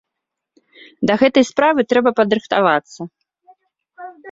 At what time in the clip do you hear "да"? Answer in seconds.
1.09-1.13